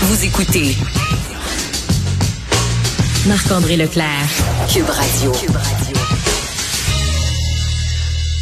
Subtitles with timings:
[0.00, 0.76] Vous écoutez
[3.26, 4.28] Marc-André Leclerc,
[4.72, 5.32] Cube Radio.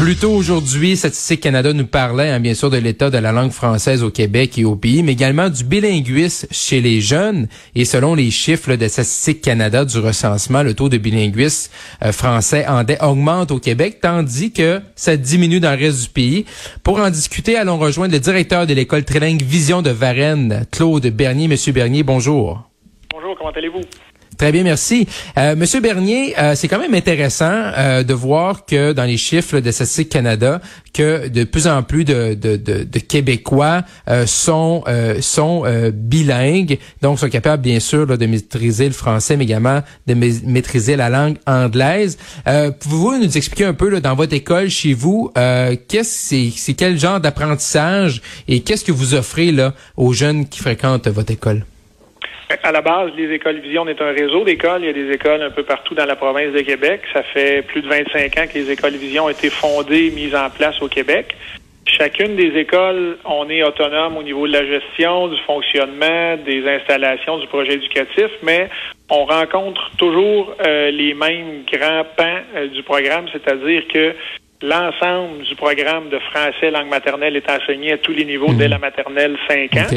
[0.00, 3.50] Plus tôt aujourd'hui, Statistique Canada nous parlait hein, bien sûr de l'état de la langue
[3.50, 7.48] française au Québec et au pays, mais également du bilinguisme chez les jeunes.
[7.74, 11.70] Et selon les chiffres de Statistique Canada du recensement, le taux de bilinguisme
[12.02, 16.46] euh, français en augmente au Québec, tandis que ça diminue dans le reste du pays.
[16.82, 21.46] Pour en discuter, allons rejoindre le directeur de l'école trilingue Vision de Varennes, Claude Bernier.
[21.46, 22.70] Monsieur Bernier, bonjour.
[23.12, 23.82] Bonjour, comment allez-vous?
[24.40, 25.06] Très bien, merci.
[25.36, 29.60] Euh, Monsieur Bernier, euh, c'est quand même intéressant euh, de voir que dans les chiffres
[29.60, 30.62] de Statistique Canada,
[30.94, 36.78] que de plus en plus de, de, de, de Québécois euh, sont euh, sont bilingues,
[37.02, 41.36] donc sont capables bien sûr de maîtriser le français, mais également de maîtriser la langue
[41.46, 42.16] anglaise.
[42.46, 47.20] Pouvez-vous nous expliquer un peu là, dans votre école chez vous, qu'est-ce c'est quel genre
[47.20, 51.66] d'apprentissage et qu'est-ce que vous offrez là aux jeunes qui fréquentent votre école?
[52.62, 54.80] À la base, les écoles Vision est un réseau d'écoles.
[54.82, 57.02] Il y a des écoles un peu partout dans la province de Québec.
[57.12, 60.50] Ça fait plus de 25 ans que les écoles Vision ont été fondées, mises en
[60.50, 61.36] place au Québec.
[61.86, 67.38] Chacune des écoles, on est autonome au niveau de la gestion, du fonctionnement, des installations,
[67.38, 68.68] du projet éducatif, mais
[69.08, 74.14] on rencontre toujours euh, les mêmes grands pans euh, du programme, c'est-à-dire que
[74.62, 78.70] l'ensemble du programme de français langue maternelle est enseigné à tous les niveaux dès mhm.
[78.70, 79.96] la maternelle 5 ans.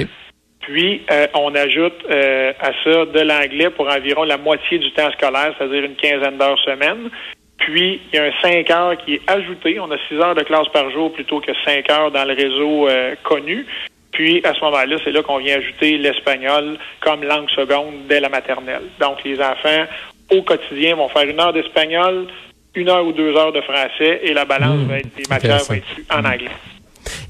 [0.64, 5.12] Puis, euh, on ajoute euh, à ça de l'anglais pour environ la moitié du temps
[5.12, 7.10] scolaire, c'est-à-dire une quinzaine d'heures semaine.
[7.58, 9.80] Puis, il y a un 5 heures qui est ajouté.
[9.82, 12.88] On a 6 heures de classe par jour plutôt que 5 heures dans le réseau
[12.88, 13.66] euh, connu.
[14.12, 18.30] Puis, à ce moment-là, c'est là, qu'on vient ajouter l'espagnol comme langue seconde dès la
[18.30, 18.84] maternelle.
[19.02, 19.86] Donc, les enfants,
[20.32, 22.28] au quotidien, vont faire une heure d'espagnol,
[22.76, 24.88] une heure ou deux heures de français et la balance mmh.
[24.88, 26.52] va être, des matières va être en anglais.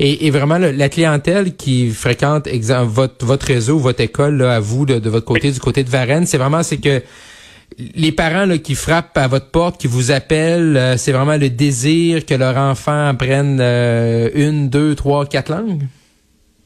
[0.05, 4.85] Et, vraiment, la clientèle qui fréquente exemple, votre, votre réseau, votre école, là, à vous,
[4.85, 7.01] de, votre côté, du côté de Varennes, c'est vraiment c'est que
[7.95, 11.49] les parents là, qui frappent à votre porte, qui vous appellent, euh, c'est vraiment le
[11.49, 15.83] désir que leur enfant apprenne euh, une, deux, trois, quatre langues?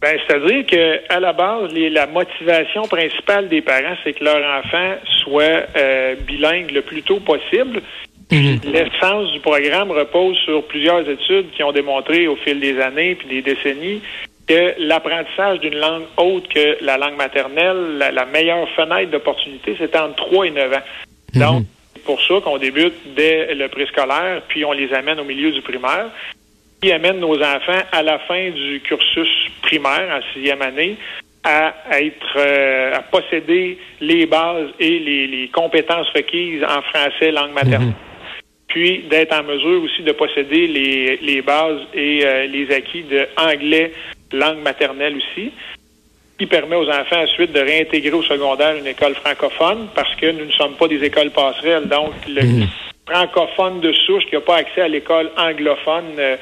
[0.01, 4.95] Ben, c'est-à-dire que à la base, la motivation principale des parents, c'est que leur enfant
[5.23, 7.81] soit euh, bilingue le plus tôt possible.
[8.31, 8.59] Mhm.
[8.65, 13.27] L'essence du programme repose sur plusieurs études qui ont démontré au fil des années puis
[13.27, 14.01] des décennies
[14.47, 20.15] que l'apprentissage d'une langue autre que la langue maternelle, la, meilleure fenêtre d'opportunité, c'est entre
[20.15, 20.77] 3 et 9 ans.
[21.33, 21.41] Mhm.
[21.41, 25.51] Donc, c'est pour ça qu'on débute dès le préscolaire, puis on les amène au milieu
[25.51, 26.07] du primaire,
[26.79, 29.27] puis amène nos enfants à la fin du cursus
[29.61, 30.95] primaire, en sixième année,
[31.43, 37.89] à être euh, à posséder les bases et les, compétences requises en français langue maternelle.
[37.89, 38.06] Mhm
[38.67, 43.27] puis d'être en mesure aussi de posséder les, les bases et euh, les acquis de
[43.37, 43.93] anglais,
[44.33, 45.51] langue maternelle aussi,
[46.37, 50.45] qui permet aux enfants ensuite de réintégrer au secondaire une école francophone parce que nous
[50.45, 51.87] ne sommes pas des écoles passerelles.
[51.87, 52.67] Donc, le mhm.
[53.09, 56.35] francophone de souche qui n'a pas accès à l'école anglophone euh,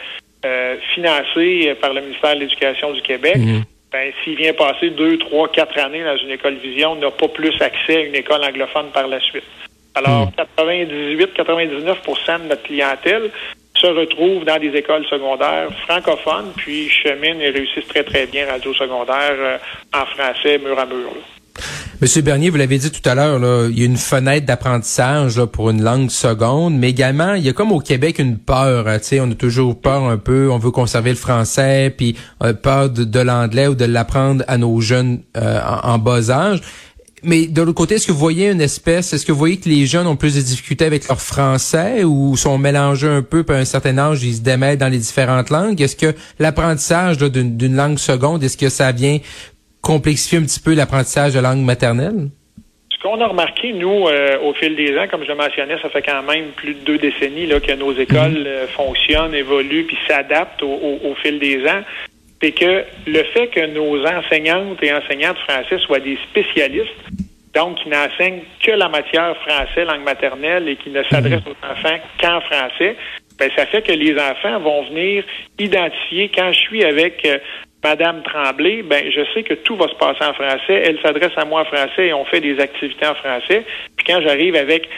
[0.46, 3.64] euh, financée par le ministère de l'Éducation du Québec, mhm.
[3.92, 7.54] ben, s'il vient passer deux, trois, quatre années dans une école vision, n'a pas plus
[7.62, 9.44] accès à une école anglophone par la suite.
[9.96, 12.44] Alors, 98-99% hmm.
[12.44, 13.32] de notre clientèle
[13.76, 18.74] se retrouve dans des écoles secondaires francophones, puis cheminent et réussissent très, très bien radio
[18.74, 19.58] secondaire euh,
[19.94, 21.12] en français, mur à mur.
[22.02, 23.40] Monsieur Bernier, vous l'avez dit tout à l'heure,
[23.70, 27.54] il y a une fenêtre d'apprentissage pour une langue seconde, mais également, il y a
[27.54, 28.90] comme au Québec une peur.
[28.90, 32.90] Hein, on a toujours peur un peu, on veut conserver le français, puis euh, peur
[32.90, 36.60] de, l'anglais ou de l'apprendre à nos jeunes euh, en, bas âge.
[37.26, 39.68] Mais de l'autre côté, est-ce que vous voyez une espèce, est-ce que vous voyez que
[39.68, 43.58] les jeunes ont plus de difficultés avec leur français ou sont mélangés un peu, par
[43.58, 45.82] un certain âge, ils se démêlent dans les différentes langues?
[45.82, 49.18] Est-ce que l'apprentissage d'une langue seconde, est-ce que ça vient
[49.82, 52.30] complexifier un petit peu l'apprentissage de langue maternelle?
[52.92, 55.90] Ce qu'on a remarqué, nous, euh, au fil des ans, comme je le mentionnais, ça
[55.90, 58.48] fait quand même plus de deux décennies là, que nos écoles mhm.
[58.48, 61.82] euh, fonctionnent, évoluent, puis s'adaptent au, fil des ans
[62.42, 66.92] c'est que le fait que nos enseignantes et enseignants de français soient des spécialistes,
[67.56, 71.54] donc qui n'enseignent que la matière français, langue maternelle, et qui ne s'adressent mhm.
[71.54, 72.96] aux enfants qu'en français,
[73.40, 75.24] ben, ça fait que les enfants vont venir
[75.58, 77.38] identifier quand je suis avec euh,
[77.84, 80.82] Madame Tremblay, ben je sais que tout va se passer en français.
[80.86, 83.64] Elle s'adresse à moi en français et on fait des activités en français.
[83.96, 84.90] Puis quand j'arrive avec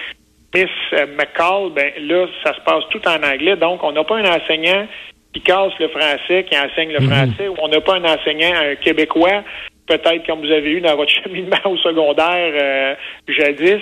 [0.55, 3.57] Miss euh, McCall, ben là, ça se passe tout en anglais.
[3.57, 4.87] Donc, on n'a pas un enseignant
[5.33, 7.09] qui casse le français, qui enseigne le mhm.
[7.09, 9.43] français, ou on n'a pas un enseignant un québécois,
[9.87, 12.95] peut-être comme vous avez eu dans votre cheminement au secondaire euh,
[13.27, 13.81] jadis,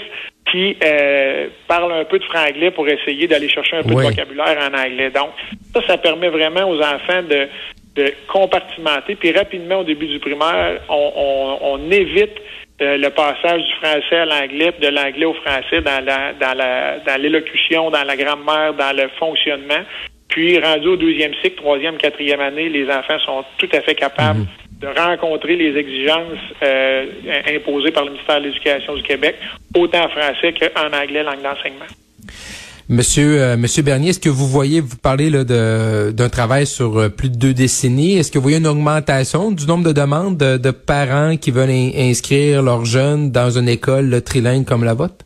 [0.52, 4.58] qui euh, parle un peu de franglais pour essayer d'aller chercher un peu de vocabulaire
[4.60, 5.10] en anglais.
[5.10, 5.32] Donc,
[5.74, 7.48] ça, ça permet vraiment aux enfants de
[7.96, 12.36] de compartimenter, puis rapidement au début du primaire, on, évite
[12.82, 17.00] euh, le passage du français à l'anglais, de l'anglais au français dans la dans la
[17.00, 19.82] dans l'élocution, dans la grammaire, dans le fonctionnement.
[20.28, 24.40] Puis rendu au deuxième cycle, troisième, quatrième année, les enfants sont tout à fait capables
[24.40, 24.48] mhm.
[24.94, 27.06] De rencontrer les exigences euh,
[27.56, 29.36] imposées par le ministère de l'Éducation du Québec,
[29.76, 31.86] autant en français qu'en anglais, langue d'enseignement.
[32.88, 37.30] Monsieur, euh, Monsieur Bernier, est-ce que vous voyez, vous parlez d'un travail sur euh, plus
[37.30, 41.36] de deux décennies, est-ce que vous voyez une augmentation du nombre de demandes de, parents
[41.36, 45.26] qui veulent inscrire leurs jeunes dans une école trilingue comme la vôtre?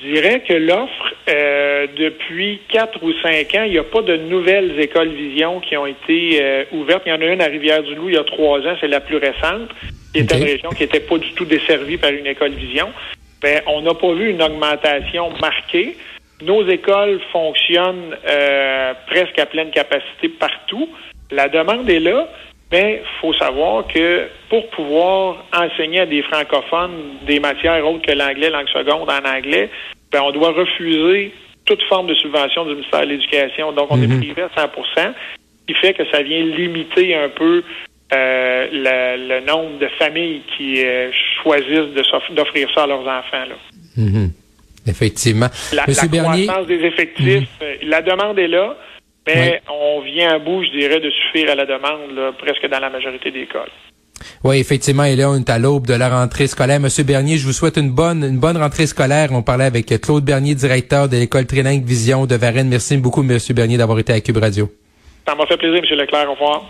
[0.00, 4.16] Je dirais que l'offre, euh, depuis quatre ou cinq ans, il n'y a pas de
[4.16, 7.02] nouvelles écoles vision qui ont été ouvertes.
[7.06, 9.16] Il y en a une à Rivière-du-Loup il y a trois ans, c'est la plus
[9.16, 9.70] récente,
[10.12, 12.92] qui est une région qui n'était pas du tout desservie par une école vision.
[13.40, 15.96] Ben, on n'a pas vu une augmentation marquée.
[16.42, 20.88] Nos écoles fonctionnent euh, presque à pleine capacité partout.
[21.30, 22.28] La demande est là,
[22.70, 28.12] mais il faut savoir que pour pouvoir enseigner à des francophones des matières autres que
[28.12, 29.70] l'anglais, langue seconde en anglais,
[30.12, 31.32] ben, on doit refuser
[31.64, 33.72] toute forme de subvention du ministère de l'Éducation.
[33.72, 34.18] Donc, on est mhm.
[34.18, 37.62] privé à 100% ce qui fait que ça vient limiter un peu
[38.14, 41.10] euh, le, nombre de familles qui euh,
[41.42, 41.94] choisissent
[42.30, 43.44] d'offrir ça à leurs enfants.
[43.48, 43.56] Là.
[43.96, 44.32] Mhm.
[44.86, 45.48] Effectivement.
[45.74, 47.66] La, croissance des effectifs, mhm.
[47.66, 48.76] euh, la demande est là,
[49.34, 52.90] mais on vient à bout, je dirais, de suffire à la demande presque dans la
[52.90, 53.66] majorité des cas.
[54.42, 56.80] Oui, effectivement, et là, on est à l'aube de la rentrée scolaire.
[56.80, 59.28] Monsieur Bernier, je vous souhaite une bonne, une bonne rentrée scolaire.
[59.32, 62.68] On parlait avec Claude Bernier, directeur de l'école Trilingue Vision de Varennes.
[62.68, 64.68] Merci beaucoup, Monsieur Bernier, d'avoir été à Cube Radio.
[65.26, 66.28] Ça m'a fait plaisir, Monsieur Leclerc.
[66.28, 66.64] Au revoir.